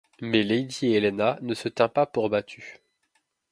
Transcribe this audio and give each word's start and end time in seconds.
Mais 0.19 0.41
lady 0.41 0.95
Helena 0.95 1.37
ne 1.43 1.53
se 1.53 1.69
tint 1.69 1.87
pas 1.87 2.07
pour 2.07 2.27
battue. 2.27 2.79